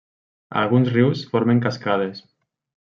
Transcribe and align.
Alguns 0.61 0.89
rius 0.95 1.23
formen 1.35 1.63
cascades. 1.69 2.27